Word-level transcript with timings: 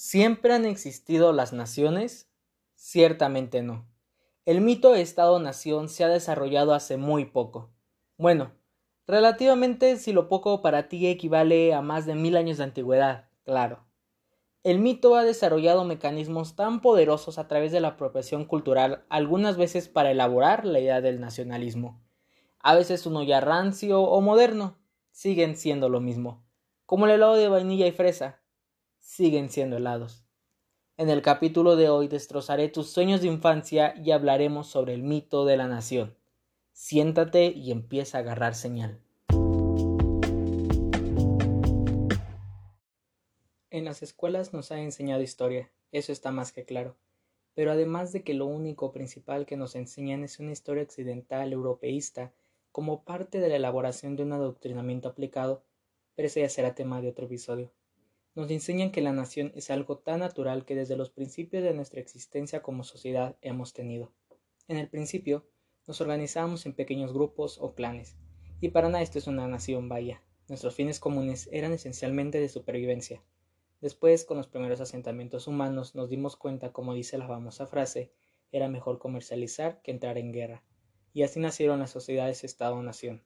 ¿Siempre 0.00 0.54
han 0.54 0.64
existido 0.64 1.32
las 1.32 1.52
naciones? 1.52 2.30
Ciertamente 2.76 3.62
no. 3.62 3.84
El 4.46 4.60
mito 4.60 4.94
Estado-Nación 4.94 5.88
se 5.88 6.04
ha 6.04 6.08
desarrollado 6.08 6.72
hace 6.72 6.96
muy 6.96 7.24
poco. 7.24 7.72
Bueno, 8.16 8.52
relativamente 9.08 9.96
si 9.96 10.12
lo 10.12 10.28
poco 10.28 10.62
para 10.62 10.88
ti 10.88 11.08
equivale 11.08 11.74
a 11.74 11.82
más 11.82 12.06
de 12.06 12.14
mil 12.14 12.36
años 12.36 12.58
de 12.58 12.64
antigüedad, 12.64 13.28
claro. 13.42 13.86
El 14.62 14.78
mito 14.78 15.16
ha 15.16 15.24
desarrollado 15.24 15.82
mecanismos 15.82 16.54
tan 16.54 16.80
poderosos 16.80 17.36
a 17.36 17.48
través 17.48 17.72
de 17.72 17.80
la 17.80 17.88
apropiación 17.88 18.44
cultural, 18.44 19.04
algunas 19.08 19.56
veces 19.56 19.88
para 19.88 20.12
elaborar 20.12 20.64
la 20.64 20.78
idea 20.78 21.00
del 21.00 21.18
nacionalismo. 21.18 22.00
A 22.60 22.76
veces 22.76 23.04
uno 23.04 23.24
ya 23.24 23.40
rancio 23.40 24.00
o 24.02 24.20
moderno, 24.20 24.78
siguen 25.10 25.56
siendo 25.56 25.88
lo 25.88 26.00
mismo, 26.00 26.46
como 26.86 27.06
el 27.06 27.10
helado 27.10 27.34
de 27.34 27.48
vainilla 27.48 27.88
y 27.88 27.92
fresa, 27.92 28.37
siguen 29.08 29.48
siendo 29.48 29.78
helados. 29.78 30.22
En 30.98 31.08
el 31.08 31.22
capítulo 31.22 31.76
de 31.76 31.88
hoy 31.88 32.08
destrozaré 32.08 32.68
tus 32.68 32.90
sueños 32.90 33.22
de 33.22 33.28
infancia 33.28 33.94
y 33.96 34.10
hablaremos 34.10 34.66
sobre 34.68 34.92
el 34.92 35.02
mito 35.02 35.46
de 35.46 35.56
la 35.56 35.66
nación. 35.66 36.14
Siéntate 36.72 37.46
y 37.46 37.72
empieza 37.72 38.18
a 38.18 38.20
agarrar 38.20 38.54
señal. 38.54 39.00
En 43.70 43.86
las 43.86 44.02
escuelas 44.02 44.52
nos 44.52 44.70
han 44.72 44.80
enseñado 44.80 45.22
historia, 45.22 45.70
eso 45.90 46.12
está 46.12 46.30
más 46.30 46.52
que 46.52 46.66
claro. 46.66 46.94
Pero 47.54 47.72
además 47.72 48.12
de 48.12 48.22
que 48.22 48.34
lo 48.34 48.44
único 48.44 48.92
principal 48.92 49.46
que 49.46 49.56
nos 49.56 49.74
enseñan 49.74 50.22
es 50.22 50.38
una 50.38 50.52
historia 50.52 50.82
occidental 50.82 51.50
europeísta 51.54 52.30
como 52.72 53.04
parte 53.04 53.40
de 53.40 53.48
la 53.48 53.56
elaboración 53.56 54.16
de 54.16 54.24
un 54.24 54.34
adoctrinamiento 54.34 55.08
aplicado, 55.08 55.62
pero 56.14 56.26
ese 56.26 56.42
ya 56.42 56.50
será 56.50 56.74
tema 56.74 57.00
de 57.00 57.08
otro 57.08 57.24
episodio 57.24 57.72
nos 58.38 58.52
enseñan 58.52 58.92
que 58.92 59.00
la 59.00 59.12
nación 59.12 59.50
es 59.56 59.68
algo 59.68 59.98
tan 59.98 60.20
natural 60.20 60.64
que 60.64 60.76
desde 60.76 60.96
los 60.96 61.10
principios 61.10 61.64
de 61.64 61.74
nuestra 61.74 62.00
existencia 62.00 62.62
como 62.62 62.84
sociedad 62.84 63.36
hemos 63.42 63.72
tenido. 63.72 64.12
En 64.68 64.76
el 64.76 64.88
principio, 64.88 65.44
nos 65.88 66.00
organizábamos 66.00 66.64
en 66.64 66.72
pequeños 66.72 67.12
grupos 67.12 67.58
o 67.58 67.74
clanes, 67.74 68.16
y 68.60 68.68
para 68.68 68.90
nada 68.90 69.02
esto 69.02 69.18
es 69.18 69.26
una 69.26 69.48
nación, 69.48 69.88
vaya. 69.88 70.22
Nuestros 70.46 70.76
fines 70.76 71.00
comunes 71.00 71.48
eran 71.50 71.72
esencialmente 71.72 72.38
de 72.38 72.48
supervivencia. 72.48 73.24
Después, 73.80 74.24
con 74.24 74.36
los 74.36 74.46
primeros 74.46 74.80
asentamientos 74.80 75.48
humanos, 75.48 75.96
nos 75.96 76.08
dimos 76.08 76.36
cuenta, 76.36 76.72
como 76.72 76.94
dice 76.94 77.18
la 77.18 77.26
famosa 77.26 77.66
frase, 77.66 78.12
era 78.52 78.68
mejor 78.68 79.00
comercializar 79.00 79.82
que 79.82 79.90
entrar 79.90 80.16
en 80.16 80.32
guerra. 80.32 80.62
Y 81.12 81.24
así 81.24 81.40
nacieron 81.40 81.80
las 81.80 81.90
sociedades 81.90 82.44
Estado-Nación. 82.44 83.24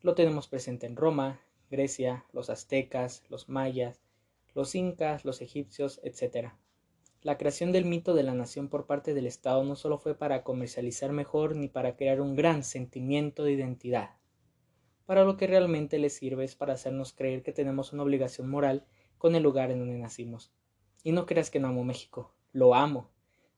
Lo 0.00 0.14
tenemos 0.14 0.46
presente 0.46 0.86
en 0.86 0.94
Roma, 0.94 1.40
Grecia, 1.72 2.24
los 2.32 2.50
aztecas, 2.50 3.24
los 3.28 3.48
mayas, 3.48 4.03
los 4.54 4.74
incas, 4.74 5.24
los 5.24 5.40
egipcios, 5.40 6.00
etc. 6.04 6.52
La 7.22 7.38
creación 7.38 7.72
del 7.72 7.84
mito 7.84 8.14
de 8.14 8.22
la 8.22 8.34
nación 8.34 8.68
por 8.68 8.86
parte 8.86 9.14
del 9.14 9.26
Estado 9.26 9.64
no 9.64 9.76
solo 9.76 9.98
fue 9.98 10.14
para 10.14 10.44
comercializar 10.44 11.12
mejor 11.12 11.56
ni 11.56 11.68
para 11.68 11.96
crear 11.96 12.20
un 12.20 12.36
gran 12.36 12.62
sentimiento 12.62 13.44
de 13.44 13.52
identidad. 13.52 14.10
Para 15.06 15.24
lo 15.24 15.36
que 15.36 15.46
realmente 15.46 15.98
le 15.98 16.10
sirve 16.10 16.44
es 16.44 16.54
para 16.54 16.74
hacernos 16.74 17.12
creer 17.12 17.42
que 17.42 17.52
tenemos 17.52 17.92
una 17.92 18.02
obligación 18.02 18.48
moral 18.48 18.86
con 19.18 19.34
el 19.34 19.42
lugar 19.42 19.70
en 19.70 19.80
donde 19.80 19.98
nacimos. 19.98 20.52
Y 21.02 21.12
no 21.12 21.26
creas 21.26 21.50
que 21.50 21.60
no 21.60 21.68
amo 21.68 21.82
México, 21.82 22.34
lo 22.52 22.74
amo. 22.74 23.10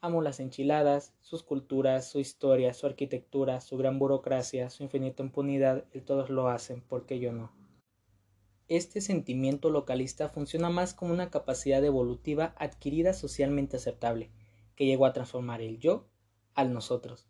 Amo 0.00 0.22
las 0.22 0.38
enchiladas, 0.38 1.12
sus 1.20 1.42
culturas, 1.42 2.08
su 2.08 2.20
historia, 2.20 2.72
su 2.74 2.86
arquitectura, 2.86 3.60
su 3.60 3.76
gran 3.76 3.98
burocracia, 3.98 4.70
su 4.70 4.84
infinita 4.84 5.24
impunidad, 5.24 5.84
y 5.92 6.00
todos 6.00 6.30
lo 6.30 6.48
hacen, 6.48 6.80
porque 6.80 7.18
yo 7.18 7.32
no. 7.32 7.57
Este 8.68 9.00
sentimiento 9.00 9.70
localista 9.70 10.28
funciona 10.28 10.68
más 10.68 10.92
como 10.92 11.14
una 11.14 11.30
capacidad 11.30 11.82
evolutiva 11.82 12.54
adquirida 12.58 13.14
socialmente 13.14 13.78
aceptable, 13.78 14.30
que 14.76 14.84
llegó 14.84 15.06
a 15.06 15.14
transformar 15.14 15.62
el 15.62 15.78
yo 15.78 16.06
al 16.54 16.74
nosotros. 16.74 17.26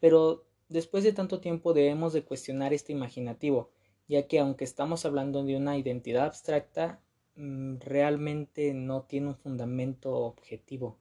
Pero 0.00 0.44
después 0.68 1.04
de 1.04 1.12
tanto 1.12 1.40
tiempo 1.40 1.74
debemos 1.74 2.12
de 2.12 2.24
cuestionar 2.24 2.72
este 2.72 2.92
imaginativo, 2.92 3.70
ya 4.08 4.26
que 4.26 4.40
aunque 4.40 4.64
estamos 4.64 5.04
hablando 5.04 5.44
de 5.44 5.56
una 5.56 5.78
identidad 5.78 6.24
abstracta, 6.24 7.00
mm, 7.36 7.76
realmente 7.78 8.74
no 8.74 9.02
tiene 9.02 9.28
un 9.28 9.36
fundamento 9.36 10.12
objetivo. 10.12 10.98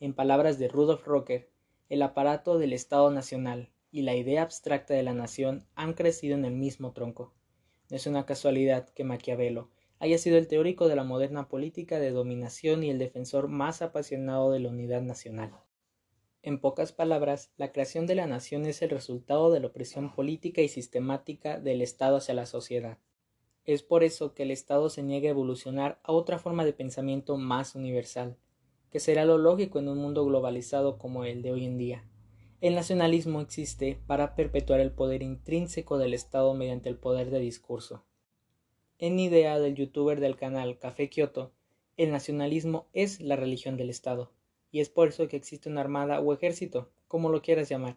En 0.00 0.12
palabras 0.12 0.58
de 0.58 0.66
Rudolf 0.66 1.06
Rocker, 1.06 1.48
el 1.88 2.02
aparato 2.02 2.58
del 2.58 2.72
Estado 2.72 3.12
Nacional 3.12 3.70
y 3.92 4.02
la 4.02 4.16
idea 4.16 4.42
abstracta 4.42 4.94
de 4.94 5.04
la 5.04 5.14
nación 5.14 5.68
han 5.76 5.94
crecido 5.94 6.34
en 6.34 6.44
el 6.44 6.54
mismo 6.54 6.92
tronco. 6.92 7.32
No 7.90 7.96
es 7.96 8.06
una 8.06 8.26
casualidad 8.26 8.88
que 8.90 9.04
Maquiavelo 9.04 9.70
haya 9.98 10.18
sido 10.18 10.36
el 10.36 10.46
teórico 10.46 10.88
de 10.88 10.96
la 10.96 11.04
moderna 11.04 11.48
política 11.48 11.98
de 11.98 12.10
dominación 12.10 12.84
y 12.84 12.90
el 12.90 12.98
defensor 12.98 13.48
más 13.48 13.82
apasionado 13.82 14.52
de 14.52 14.60
la 14.60 14.68
unidad 14.68 15.02
nacional. 15.02 15.52
En 16.42 16.60
pocas 16.60 16.92
palabras, 16.92 17.50
la 17.56 17.72
creación 17.72 18.06
de 18.06 18.14
la 18.14 18.26
nación 18.26 18.64
es 18.64 18.80
el 18.82 18.90
resultado 18.90 19.50
de 19.50 19.60
la 19.60 19.66
opresión 19.66 20.14
política 20.14 20.60
y 20.60 20.68
sistemática 20.68 21.58
del 21.58 21.82
Estado 21.82 22.18
hacia 22.18 22.34
la 22.34 22.46
sociedad. 22.46 22.98
Es 23.64 23.82
por 23.82 24.04
eso 24.04 24.34
que 24.34 24.44
el 24.44 24.50
Estado 24.50 24.88
se 24.88 25.02
niega 25.02 25.28
a 25.28 25.30
evolucionar 25.30 25.98
a 26.04 26.12
otra 26.12 26.38
forma 26.38 26.64
de 26.64 26.72
pensamiento 26.72 27.36
más 27.36 27.74
universal, 27.74 28.36
que 28.90 29.00
será 29.00 29.24
lo 29.24 29.36
lógico 29.36 29.78
en 29.78 29.88
un 29.88 29.98
mundo 29.98 30.24
globalizado 30.24 30.96
como 30.96 31.24
el 31.24 31.42
de 31.42 31.52
hoy 31.52 31.64
en 31.64 31.76
día. 31.76 32.04
El 32.60 32.74
nacionalismo 32.74 33.40
existe 33.40 34.00
para 34.08 34.34
perpetuar 34.34 34.80
el 34.80 34.90
poder 34.90 35.22
intrínseco 35.22 35.96
del 35.96 36.12
Estado 36.12 36.54
mediante 36.54 36.88
el 36.88 36.96
poder 36.96 37.30
de 37.30 37.38
discurso. 37.38 38.02
En 38.98 39.20
idea 39.20 39.60
del 39.60 39.76
youtuber 39.76 40.18
del 40.18 40.34
canal 40.34 40.76
Café 40.76 41.08
Kyoto, 41.08 41.52
el 41.96 42.10
nacionalismo 42.10 42.88
es 42.92 43.20
la 43.20 43.36
religión 43.36 43.76
del 43.76 43.90
Estado, 43.90 44.32
y 44.72 44.80
es 44.80 44.88
por 44.88 45.06
eso 45.06 45.28
que 45.28 45.36
existe 45.36 45.68
una 45.68 45.82
armada 45.82 46.18
o 46.18 46.32
ejército, 46.32 46.90
como 47.06 47.28
lo 47.28 47.42
quieras 47.42 47.68
llamar, 47.68 47.96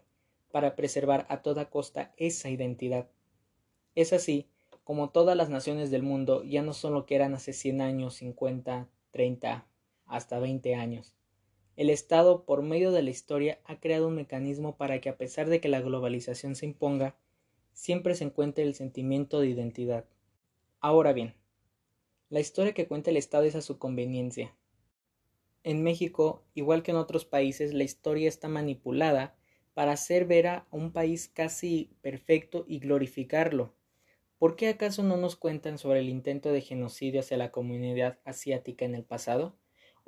para 0.51 0.75
preservar 0.75 1.25
a 1.29 1.41
toda 1.41 1.71
costa 1.71 2.13
esa 2.17 2.51
identidad. 2.51 3.09
Es 3.95 4.13
así 4.13 4.47
como 4.83 5.09
todas 5.09 5.35
las 5.35 5.49
naciones 5.49 5.89
del 5.89 6.03
mundo 6.03 6.43
ya 6.43 6.61
no 6.61 6.73
son 6.73 6.93
lo 6.93 7.07
que 7.07 7.15
eran 7.15 7.33
hace 7.33 7.53
100 7.53 7.81
años, 7.81 8.13
50, 8.13 8.87
30, 9.09 9.65
hasta 10.05 10.37
20 10.37 10.75
años. 10.75 11.15
El 11.81 11.89
Estado, 11.89 12.45
por 12.45 12.61
medio 12.61 12.91
de 12.91 13.01
la 13.01 13.09
historia, 13.09 13.59
ha 13.65 13.79
creado 13.79 14.09
un 14.09 14.13
mecanismo 14.13 14.77
para 14.77 15.01
que 15.01 15.09
a 15.09 15.17
pesar 15.17 15.49
de 15.49 15.59
que 15.59 15.67
la 15.67 15.81
globalización 15.81 16.55
se 16.55 16.67
imponga, 16.67 17.15
siempre 17.73 18.13
se 18.13 18.23
encuentre 18.23 18.63
el 18.63 18.75
sentimiento 18.75 19.39
de 19.39 19.47
identidad. 19.47 20.05
Ahora 20.79 21.11
bien, 21.11 21.33
la 22.29 22.39
historia 22.39 22.75
que 22.75 22.85
cuenta 22.87 23.09
el 23.09 23.17
Estado 23.17 23.45
es 23.45 23.55
a 23.55 23.63
su 23.63 23.79
conveniencia. 23.79 24.55
En 25.63 25.81
México, 25.81 26.43
igual 26.53 26.83
que 26.83 26.91
en 26.91 26.97
otros 26.97 27.25
países, 27.25 27.73
la 27.73 27.83
historia 27.83 28.29
está 28.29 28.47
manipulada 28.47 29.35
para 29.73 29.93
hacer 29.93 30.27
ver 30.27 30.45
a 30.45 30.67
un 30.69 30.91
país 30.91 31.31
casi 31.33 31.89
perfecto 32.03 32.63
y 32.67 32.77
glorificarlo. 32.77 33.73
¿Por 34.37 34.55
qué 34.55 34.67
acaso 34.67 35.01
no 35.01 35.17
nos 35.17 35.35
cuentan 35.35 35.79
sobre 35.79 36.01
el 36.01 36.09
intento 36.09 36.51
de 36.51 36.61
genocidio 36.61 37.21
hacia 37.21 37.37
la 37.37 37.49
comunidad 37.49 38.19
asiática 38.23 38.85
en 38.85 38.93
el 38.93 39.03
pasado? 39.03 39.55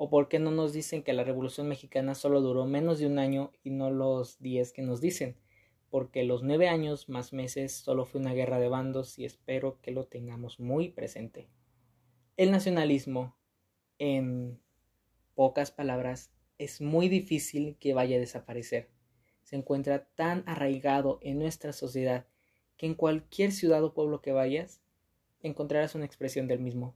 ¿O 0.03 0.09
por 0.09 0.27
qué 0.27 0.37
no 0.37 0.51
nos 0.51 0.73
dicen 0.73 1.01
que 1.01 1.13
la 1.13 1.23
Revolución 1.23 1.69
Mexicana 1.69 2.13
solo 2.13 2.41
duró 2.41 2.65
menos 2.65 2.99
de 2.99 3.07
un 3.07 3.19
año 3.19 3.53
y 3.63 3.69
no 3.69 3.89
los 3.89 4.37
diez 4.41 4.73
que 4.73 4.81
nos 4.81 4.99
dicen? 4.99 5.37
Porque 5.89 6.25
los 6.25 6.43
nueve 6.43 6.67
años 6.67 7.07
más 7.07 7.31
meses 7.31 7.71
solo 7.71 8.03
fue 8.03 8.19
una 8.19 8.33
guerra 8.33 8.59
de 8.59 8.67
bandos 8.67 9.17
y 9.17 9.23
espero 9.23 9.79
que 9.81 9.91
lo 9.91 10.03
tengamos 10.03 10.59
muy 10.59 10.89
presente. 10.89 11.47
El 12.35 12.51
nacionalismo, 12.51 13.37
en 13.97 14.59
pocas 15.35 15.71
palabras, 15.71 16.31
es 16.57 16.81
muy 16.81 17.07
difícil 17.07 17.77
que 17.79 17.93
vaya 17.93 18.17
a 18.17 18.19
desaparecer. 18.19 18.89
Se 19.43 19.55
encuentra 19.55 20.03
tan 20.15 20.43
arraigado 20.47 21.19
en 21.21 21.39
nuestra 21.39 21.71
sociedad 21.71 22.27
que 22.75 22.87
en 22.87 22.95
cualquier 22.95 23.53
ciudad 23.53 23.81
o 23.85 23.93
pueblo 23.93 24.21
que 24.21 24.33
vayas 24.33 24.81
encontrarás 25.41 25.95
una 25.95 26.03
expresión 26.03 26.49
del 26.49 26.59
mismo. 26.59 26.93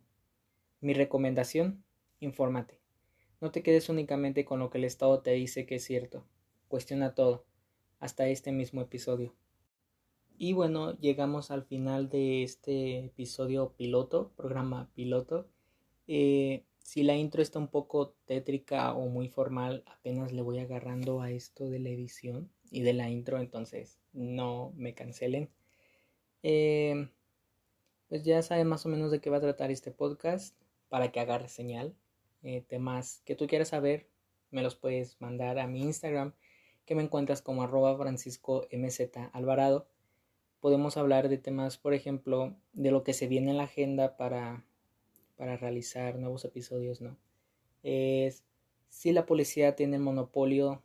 Mi 0.81 0.93
recomendación, 0.93 1.85
infórmate. 2.19 2.85
No 3.39 3.51
te 3.51 3.61
quedes 3.61 3.89
únicamente 3.89 4.45
con 4.45 4.59
lo 4.59 4.69
que 4.69 4.79
el 4.79 4.83
Estado 4.83 5.21
te 5.21 5.31
dice 5.31 5.65
que 5.65 5.75
es 5.75 5.83
cierto. 5.83 6.25
Cuestiona 6.67 7.13
todo, 7.13 7.45
hasta 7.99 8.27
este 8.27 8.51
mismo 8.51 8.81
episodio. 8.81 9.35
Y 10.39 10.53
bueno, 10.53 10.97
llegamos 10.99 11.51
al 11.51 11.63
final 11.63 12.09
de 12.09 12.43
este 12.43 13.05
episodio 13.05 13.73
piloto, 13.73 14.31
programa 14.35 14.89
piloto. 14.93 15.47
Eh, 16.07 16.63
si 16.79 17.03
la 17.03 17.15
intro 17.15 17.41
está 17.41 17.59
un 17.59 17.67
poco 17.67 18.15
tétrica 18.25 18.93
o 18.93 19.07
muy 19.07 19.29
formal, 19.29 19.83
apenas 19.87 20.31
le 20.31 20.41
voy 20.41 20.59
agarrando 20.59 21.21
a 21.21 21.31
esto 21.31 21.69
de 21.69 21.79
la 21.79 21.89
edición 21.89 22.49
y 22.71 22.81
de 22.81 22.93
la 22.93 23.09
intro, 23.09 23.39
entonces 23.39 23.99
no 24.13 24.73
me 24.75 24.93
cancelen. 24.93 25.49
Eh, 26.43 27.09
pues 28.07 28.23
ya 28.23 28.41
saben 28.41 28.67
más 28.67 28.85
o 28.85 28.89
menos 28.89 29.11
de 29.11 29.19
qué 29.19 29.29
va 29.29 29.37
a 29.37 29.41
tratar 29.41 29.69
este 29.69 29.91
podcast 29.91 30.55
para 30.89 31.11
que 31.11 31.19
agarre 31.19 31.49
señal. 31.49 31.95
Temas 32.67 33.21
que 33.25 33.35
tú 33.35 33.45
quieras 33.47 33.69
saber, 33.69 34.07
me 34.51 34.63
los 34.63 34.75
puedes 34.75 35.19
mandar 35.19 35.59
a 35.59 35.67
mi 35.67 35.81
Instagram, 35.81 36.33
que 36.85 36.95
me 36.95 37.03
encuentras 37.03 37.41
como 37.41 37.63
arroba 37.63 37.97
francisco 37.97 38.67
mz 38.71 39.11
alvarado. 39.33 39.89
Podemos 40.61 40.95
hablar 40.95 41.27
de 41.27 41.37
temas, 41.37 41.77
por 41.77 41.93
ejemplo, 41.93 42.55
de 42.71 42.91
lo 42.91 43.03
que 43.03 43.13
se 43.13 43.27
viene 43.27 43.51
en 43.51 43.57
la 43.57 43.63
agenda 43.63 44.15
para, 44.15 44.65
para 45.35 45.57
realizar 45.57 46.17
nuevos 46.17 46.45
episodios, 46.45 47.01
¿no? 47.01 47.17
es 47.83 48.43
si 48.89 49.11
la 49.11 49.25
policía 49.25 49.75
tiene 49.75 49.97
el 49.97 50.01
monopolio 50.01 50.83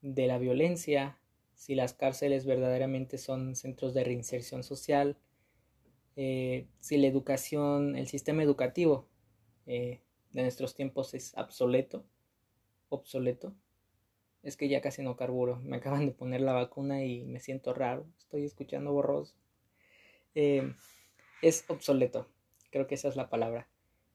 de 0.00 0.26
la 0.26 0.38
violencia, 0.38 1.18
si 1.54 1.74
las 1.74 1.92
cárceles 1.94 2.46
verdaderamente 2.46 3.18
son 3.18 3.54
centros 3.54 3.94
de 3.94 4.04
reinserción 4.04 4.62
social, 4.62 5.16
eh, 6.16 6.66
si 6.80 6.98
la 6.98 7.06
educación, 7.06 7.96
el 7.96 8.08
sistema 8.08 8.42
educativo 8.42 9.08
eh, 9.66 10.00
de 10.32 10.42
nuestros 10.42 10.74
tiempos 10.74 11.14
es 11.14 11.32
obsoleto, 11.36 12.04
obsoleto. 12.88 13.54
Es 14.42 14.56
que 14.56 14.68
ya 14.68 14.80
casi 14.80 15.02
no 15.02 15.16
carburo. 15.16 15.60
Me 15.62 15.76
acaban 15.78 16.06
de 16.06 16.12
poner 16.12 16.40
la 16.40 16.52
vacuna 16.52 17.04
y 17.04 17.24
me 17.24 17.40
siento 17.40 17.74
raro. 17.74 18.06
Estoy 18.18 18.44
escuchando 18.44 18.92
borroso. 18.92 19.34
Eh, 20.34 20.74
es 21.42 21.64
obsoleto. 21.68 22.26
Creo 22.70 22.86
que 22.86 22.94
esa 22.94 23.08
es 23.08 23.16
la 23.16 23.28
palabra. 23.28 23.68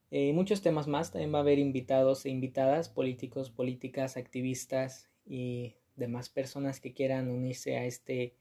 Y 0.09 0.31
muchos 0.33 0.61
temas 0.61 0.87
más. 0.87 1.11
También 1.11 1.33
va 1.33 1.39
a 1.39 1.41
haber 1.41 1.59
invitados 1.59 2.25
e 2.25 2.29
invitadas, 2.29 2.89
políticos, 2.89 3.49
políticas, 3.49 4.17
activistas 4.17 5.09
y 5.25 5.75
demás 5.95 6.29
personas 6.29 6.79
que 6.79 6.93
quieran 6.93 7.29
unirse 7.29 7.77
a 7.77 7.85
este 7.85 8.35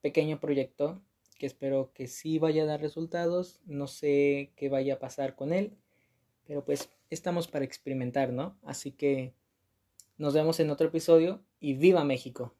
pequeño 0.00 0.40
proyecto 0.40 1.02
que 1.38 1.46
espero 1.46 1.92
que 1.92 2.06
sí 2.06 2.38
vaya 2.38 2.62
a 2.62 2.66
dar 2.66 2.80
resultados. 2.80 3.60
No 3.66 3.86
sé 3.86 4.52
qué 4.56 4.68
vaya 4.68 4.94
a 4.94 4.98
pasar 4.98 5.34
con 5.34 5.52
él, 5.52 5.76
pero 6.46 6.64
pues 6.64 6.90
estamos 7.10 7.48
para 7.48 7.64
experimentar, 7.64 8.32
¿no? 8.32 8.56
Así 8.62 8.92
que 8.92 9.34
nos 10.16 10.34
vemos 10.34 10.60
en 10.60 10.70
otro 10.70 10.88
episodio 10.88 11.42
y 11.60 11.74
viva 11.74 12.04
México. 12.04 12.54